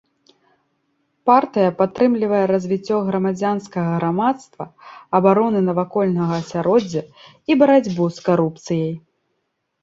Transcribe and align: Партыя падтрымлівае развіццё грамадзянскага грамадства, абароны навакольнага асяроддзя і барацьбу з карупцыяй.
Партыя 1.29 1.73
падтрымлівае 1.81 2.39
развіццё 2.53 2.97
грамадзянскага 3.09 3.91
грамадства, 3.99 4.63
абароны 5.19 5.59
навакольнага 5.69 6.33
асяроддзя 6.45 7.03
і 7.11 7.51
барацьбу 7.65 8.11
з 8.19 8.27
карупцыяй. 8.31 8.93